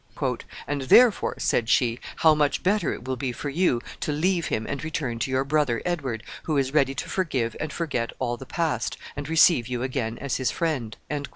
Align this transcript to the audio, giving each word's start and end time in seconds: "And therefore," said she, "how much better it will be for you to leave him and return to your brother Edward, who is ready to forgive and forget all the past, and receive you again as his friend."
"And 0.67 0.81
therefore," 0.81 1.35
said 1.37 1.69
she, 1.69 1.99
"how 2.15 2.33
much 2.33 2.63
better 2.63 2.91
it 2.91 3.05
will 3.07 3.17
be 3.17 3.31
for 3.31 3.49
you 3.51 3.79
to 3.99 4.11
leave 4.11 4.47
him 4.47 4.65
and 4.65 4.83
return 4.83 5.19
to 5.19 5.29
your 5.29 5.43
brother 5.43 5.79
Edward, 5.85 6.23
who 6.45 6.57
is 6.57 6.73
ready 6.73 6.95
to 6.95 7.07
forgive 7.07 7.55
and 7.59 7.71
forget 7.71 8.11
all 8.17 8.35
the 8.35 8.47
past, 8.47 8.97
and 9.15 9.29
receive 9.29 9.67
you 9.67 9.83
again 9.83 10.17
as 10.17 10.37
his 10.37 10.49
friend." 10.49 10.97